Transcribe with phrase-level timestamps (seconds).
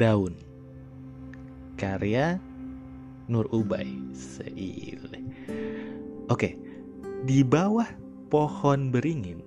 [0.00, 0.32] daun.
[1.76, 2.40] Karya
[3.28, 4.00] Nur Ubay.
[4.16, 5.04] Seil.
[6.32, 6.56] Oke,
[7.28, 7.86] di bawah
[8.32, 9.44] pohon beringin,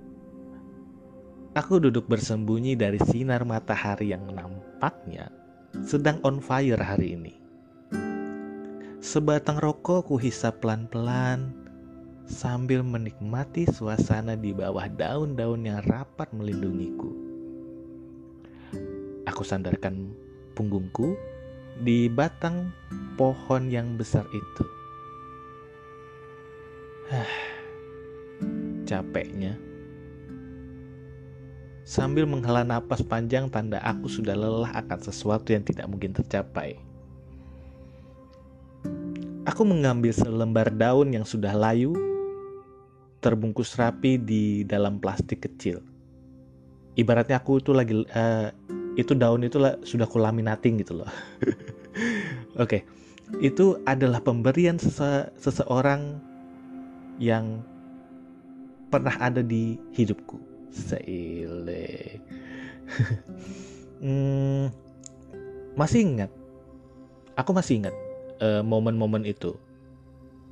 [1.57, 5.33] aku duduk bersembunyi dari sinar matahari yang nampaknya
[5.81, 7.33] sedang on fire hari ini.
[9.03, 11.51] Sebatang rokok kuhisap pelan-pelan
[12.23, 17.11] sambil menikmati suasana di bawah daun-daun yang rapat melindungiku.
[19.27, 20.22] Aku sandarkan
[20.53, 21.17] punggungku
[21.81, 22.69] di batang
[23.17, 24.65] pohon yang besar itu.
[28.85, 29.57] Capeknya.
[31.83, 36.79] Sambil menghela napas panjang tanda aku sudah lelah akan sesuatu yang tidak mungkin tercapai.
[39.43, 41.91] Aku mengambil selembar daun yang sudah layu,
[43.19, 45.83] terbungkus rapi di dalam plastik kecil.
[46.95, 48.49] Ibaratnya aku itu lagi uh,
[48.93, 51.09] itu daun itu lah, sudah kulaminating gitu loh.
[52.61, 52.81] Oke, okay.
[53.41, 56.21] itu adalah pemberian sese seseorang
[57.17, 57.61] yang
[58.93, 60.37] pernah ada di hidupku.
[60.73, 62.21] Seile.
[64.03, 64.69] hmm,
[65.77, 66.31] masih ingat?
[67.37, 67.95] Aku masih ingat
[68.41, 69.57] uh, momen-momen itu.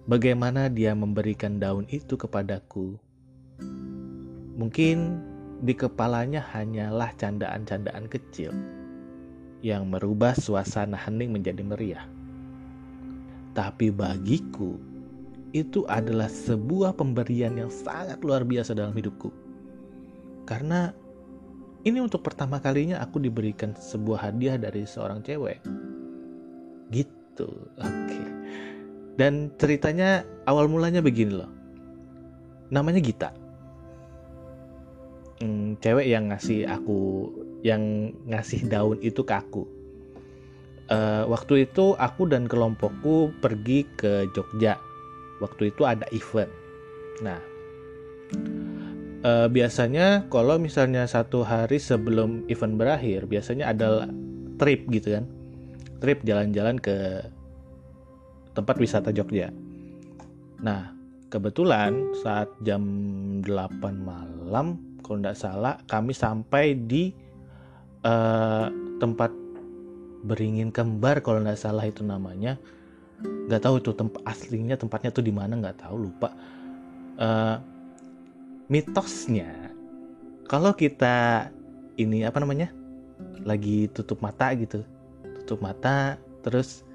[0.09, 2.97] Bagaimana dia memberikan daun itu kepadaku?
[4.57, 5.21] Mungkin
[5.61, 8.49] di kepalanya hanyalah candaan-candaan kecil
[9.61, 12.05] yang merubah suasana hening menjadi meriah.
[13.53, 14.81] Tapi bagiku,
[15.53, 19.29] itu adalah sebuah pemberian yang sangat luar biasa dalam hidupku.
[20.49, 20.89] Karena
[21.85, 25.61] ini untuk pertama kalinya aku diberikan sebuah hadiah dari seorang cewek.
[26.89, 27.21] Gitu
[27.79, 28.25] oke okay.
[29.15, 31.51] dan ceritanya awal mulanya begini loh
[32.71, 33.29] namanya Gita
[35.41, 37.27] hmm, cewek yang ngasih aku
[37.65, 39.65] yang ngasih daun itu ke aku.
[40.91, 44.77] Uh, waktu itu aku dan kelompokku pergi ke Jogja.
[45.41, 46.51] Waktu itu ada event.
[47.25, 47.39] Nah
[49.25, 54.09] uh, biasanya kalau misalnya satu hari sebelum event berakhir biasanya ada
[54.61, 55.25] trip gitu kan.
[56.01, 57.21] Trip jalan-jalan ke
[58.57, 59.53] tempat wisata Jogja.
[60.61, 60.93] Nah,
[61.29, 62.81] kebetulan saat jam
[63.45, 63.45] 8
[64.01, 67.11] malam, kalau tidak salah, kami sampai di
[68.05, 68.69] uh,
[69.01, 69.33] tempat
[70.21, 72.57] beringin kembar kalau tidak salah itu namanya.
[73.21, 76.33] Gak tahu itu tempat aslinya tempatnya tuh di mana nggak tahu lupa.
[77.21, 77.61] Uh,
[78.71, 79.75] mitosnya
[80.47, 81.51] kalau kita
[81.99, 82.71] ini apa namanya
[83.43, 84.87] lagi tutup mata gitu
[85.43, 86.87] tutup mata terus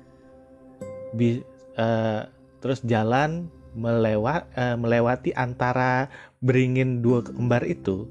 [1.12, 1.44] bi,
[1.77, 2.25] uh,
[2.65, 6.09] terus jalan melewat uh, melewati antara
[6.41, 8.09] beringin dua kembar itu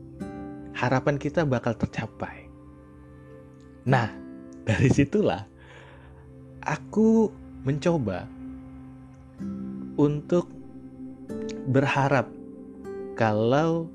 [0.78, 2.46] harapan kita bakal tercapai.
[3.90, 4.14] Nah
[4.64, 5.50] dari situlah
[6.62, 7.34] aku
[7.66, 8.30] mencoba
[9.98, 10.46] untuk
[11.66, 12.30] berharap
[13.18, 13.90] kalau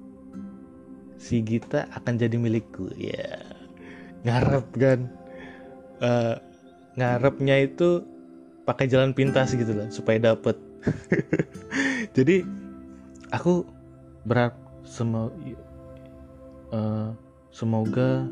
[1.20, 2.90] si Gita akan jadi milikku.
[2.98, 3.38] Ya
[4.26, 5.00] ngarep kan?
[6.00, 6.34] Uh,
[6.96, 8.02] ngarepnya itu
[8.64, 10.56] pakai jalan pintas gitu loh supaya dapet
[12.16, 12.42] jadi
[13.30, 13.64] aku
[14.24, 15.30] berharap semo
[16.72, 17.12] uh,
[17.52, 18.26] semoga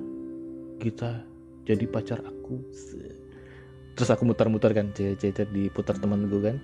[0.79, 1.23] kita
[1.69, 2.63] jadi pacar aku.
[3.99, 6.57] Terus aku muter-muter kan cecer diputar teman gue kan.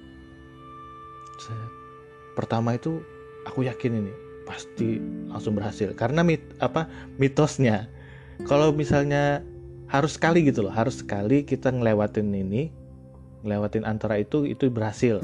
[2.39, 3.03] Pertama itu
[3.45, 4.13] aku yakin ini
[4.49, 5.93] pasti langsung berhasil.
[5.93, 6.89] Karena mit apa
[7.21, 7.91] mitosnya.
[8.49, 9.45] Kalau misalnya
[9.95, 12.73] harus sekali gitu loh harus sekali kita ngelewatin ini
[13.45, 15.21] ngelewatin antara itu itu berhasil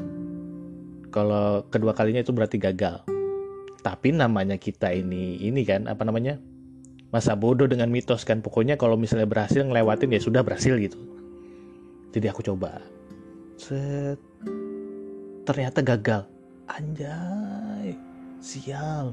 [1.10, 3.02] kalau kedua kalinya itu berarti gagal.
[3.82, 6.38] Tapi namanya kita ini ini kan apa namanya?
[7.10, 8.38] Masa bodoh dengan mitos kan.
[8.38, 10.98] Pokoknya kalau misalnya berhasil ngelewatin ya sudah berhasil gitu.
[12.14, 12.78] Jadi aku coba.
[13.58, 14.18] Set.
[15.42, 16.22] Ternyata gagal.
[16.70, 17.98] Anjay.
[18.38, 19.12] Sial.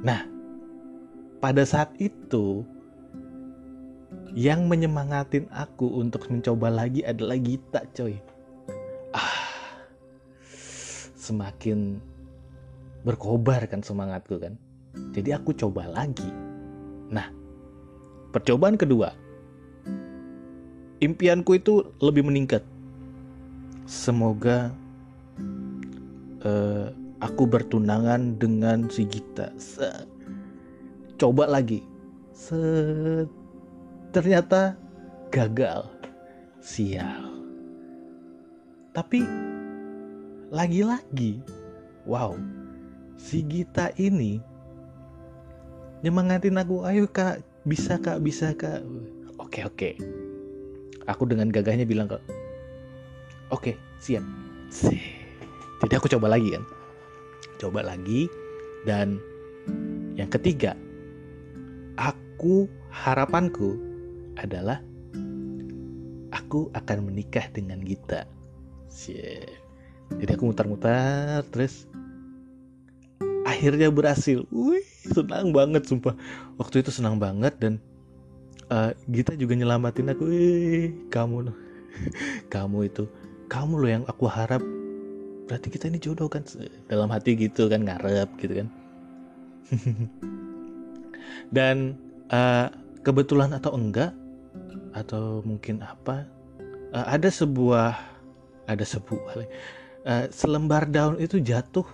[0.00, 0.24] Nah
[1.40, 2.64] pada saat itu
[4.36, 8.22] yang menyemangatin aku untuk mencoba lagi adalah Gita coy
[11.30, 12.02] semakin
[13.06, 14.58] berkobar kan semangatku kan.
[15.14, 16.26] Jadi aku coba lagi.
[17.14, 17.30] Nah
[18.34, 19.14] percobaan kedua
[21.00, 22.62] impianku itu lebih meningkat.
[23.88, 24.70] Semoga
[26.44, 29.50] uh, aku bertunangan dengan si Gita.
[31.18, 31.82] Coba lagi.
[32.36, 33.26] Set
[34.14, 34.76] ternyata
[35.32, 35.88] gagal.
[36.60, 37.32] Sial.
[38.92, 39.24] Tapi
[40.50, 41.38] lagi-lagi,
[42.04, 42.34] wow,
[43.14, 44.42] si Gita ini
[46.02, 48.82] nyemangatin aku, ayo kak, bisa kak, bisa kak.
[49.38, 49.94] Oke oke,
[51.06, 52.18] aku dengan gagahnya bilang ke
[53.54, 54.26] oke siap.
[55.80, 56.66] Jadi aku coba lagi kan.
[57.62, 58.26] Coba lagi
[58.88, 59.22] dan
[60.18, 60.74] yang ketiga
[61.94, 63.78] aku harapanku
[64.34, 64.82] adalah
[66.32, 68.24] aku akan menikah dengan Gita
[70.18, 71.86] jadi aku mutar-mutar terus
[73.46, 74.42] akhirnya berhasil.
[74.50, 76.16] Wih senang banget sumpah.
[76.58, 77.78] Waktu itu senang banget dan
[78.72, 80.22] uh, Gita juga nyelamatin aku.
[80.26, 81.52] Wih kamu
[82.54, 83.04] kamu itu
[83.50, 84.62] kamu loh yang aku harap.
[85.46, 86.46] Berarti kita ini jodoh kan?
[86.86, 88.68] Dalam hati gitu kan ngarep gitu kan.
[91.56, 91.98] Dan
[92.30, 92.70] uh,
[93.02, 94.14] kebetulan atau enggak
[94.90, 96.26] atau mungkin apa
[96.94, 97.94] uh, ada sebuah
[98.66, 99.46] ada sebuah
[100.06, 101.86] uh, selembar daun itu jatuh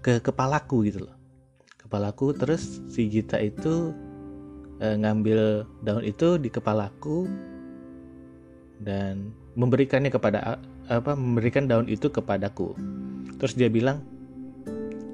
[0.00, 1.16] ke kepalaku gitu loh.
[1.80, 3.94] Kepalaku terus si Gita itu
[4.82, 7.26] uh, ngambil daun itu di kepalaku
[8.82, 12.76] dan memberikannya kepada apa memberikan daun itu kepadaku.
[13.40, 14.04] Terus dia bilang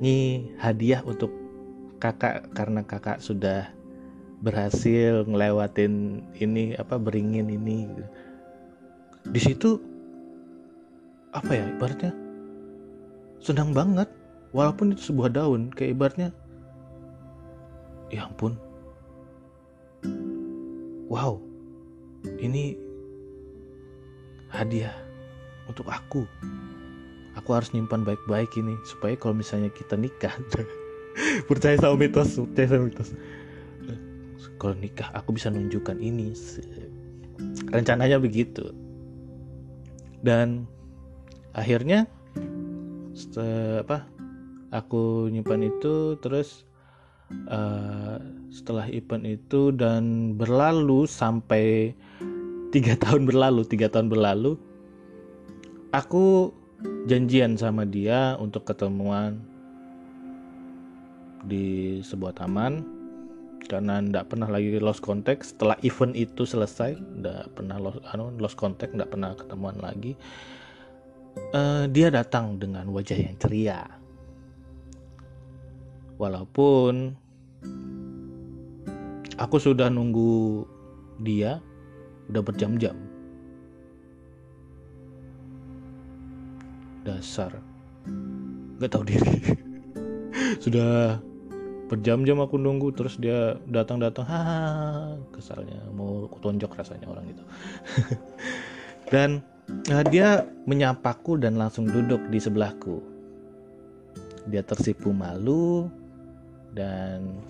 [0.02, 1.30] ini hadiah untuk
[2.02, 3.70] kakak karena kakak sudah
[4.42, 7.86] berhasil ngelewatin ini apa beringin ini.
[9.22, 9.78] Di situ
[11.32, 12.12] apa ya ibaratnya?
[13.42, 14.08] Senang banget
[14.52, 16.28] walaupun itu sebuah daun kayak ibaratnya
[18.12, 18.54] ya ampun.
[21.12, 21.52] Wow
[22.42, 22.78] ini
[24.52, 24.94] hadiah
[25.66, 26.26] untuk aku.
[27.32, 30.36] Aku harus nyimpan baik-baik ini supaya kalau misalnya kita nikah
[31.48, 33.10] percaya sama mitos percaya sama mitos.
[34.60, 36.36] Kalau nikah aku bisa nunjukkan ini
[37.72, 38.70] rencananya begitu.
[40.22, 40.70] Dan
[41.52, 42.08] akhirnya
[43.82, 44.08] apa
[44.72, 46.64] aku nyimpan itu terus
[47.48, 48.16] uh,
[48.48, 51.92] setelah event itu dan berlalu sampai
[52.72, 54.56] tiga tahun berlalu tiga tahun berlalu
[55.92, 56.50] aku
[57.06, 59.36] janjian sama dia untuk ketemuan
[61.44, 62.86] di sebuah taman
[63.66, 65.54] karena ndak pernah lagi lost contact.
[65.54, 70.18] Setelah event itu selesai ndak pernah lost, anu, lost contact ndak pernah ketemuan lagi
[71.52, 73.86] uh, dia datang dengan wajah yang ceria.
[76.16, 77.16] Walaupun
[79.36, 80.64] aku sudah nunggu
[81.20, 81.58] dia
[82.30, 82.96] udah berjam-jam.
[87.02, 87.50] Dasar.
[88.78, 89.36] Nggak tahu diri.
[90.62, 91.18] Sudah
[91.90, 94.42] berjam-jam aku nunggu terus dia datang-datang ha
[95.34, 97.42] kesalnya mau tonjok rasanya orang itu.
[99.12, 99.42] Dan
[99.88, 103.02] nah, dia menyapaku dan langsung duduk di sebelahku.
[104.50, 105.86] Dia tersipu malu
[106.74, 107.42] dan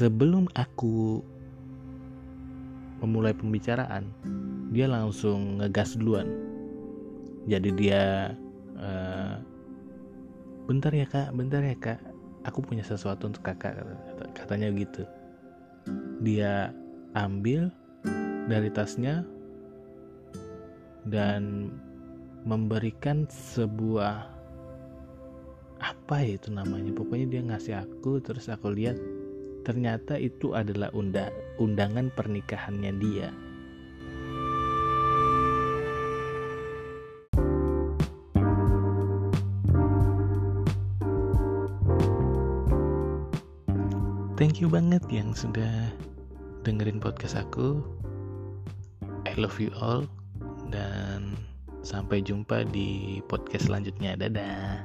[0.00, 1.20] sebelum aku
[3.04, 4.08] memulai pembicaraan
[4.72, 6.24] dia langsung ngegas duluan.
[7.44, 8.32] Jadi dia
[8.80, 9.36] uh,
[10.70, 11.98] bentar ya kak bentar ya kak.
[12.46, 13.82] Aku punya sesuatu untuk kakak
[14.38, 15.02] katanya gitu.
[16.22, 16.70] Dia
[17.18, 17.74] ambil
[18.46, 19.26] dari tasnya
[21.10, 21.74] dan
[22.46, 24.30] memberikan sebuah
[25.82, 26.94] apa ya itu namanya.
[26.94, 28.94] Pokoknya dia ngasih aku terus aku lihat
[29.66, 33.34] ternyata itu adalah unda undangan pernikahannya dia.
[44.40, 45.92] Thank you banget yang sudah
[46.64, 47.84] dengerin podcast aku.
[49.28, 50.08] I love you all
[50.72, 51.36] dan
[51.84, 54.16] sampai jumpa di podcast selanjutnya.
[54.16, 54.80] Dadah.